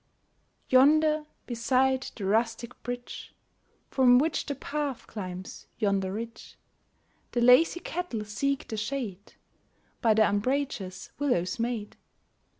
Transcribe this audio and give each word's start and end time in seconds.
Yonder, 0.67 1.27
beside 1.45 2.09
the 2.15 2.25
rustic 2.25 2.71
bridge, 2.81 3.35
From 3.91 4.17
which 4.17 4.47
the 4.47 4.55
path 4.55 5.05
climbs 5.05 5.67
yonder 5.77 6.11
ridge, 6.11 6.57
The 7.33 7.41
lazy 7.41 7.81
cattle 7.81 8.25
seek 8.25 8.67
the 8.67 8.77
shade 8.77 9.33
By 10.01 10.15
the 10.15 10.27
umbrageous 10.27 11.11
willows 11.19 11.59
made. 11.59 11.97